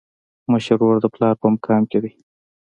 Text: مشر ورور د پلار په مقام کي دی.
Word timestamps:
مشر 0.51 0.75
ورور 0.77 0.97
د 1.01 1.05
پلار 1.15 1.33
په 1.41 1.47
مقام 1.53 1.83
کي 1.91 1.99
دی. 2.03 2.11